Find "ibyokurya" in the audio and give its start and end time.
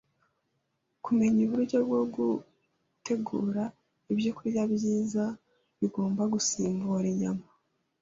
4.11-4.61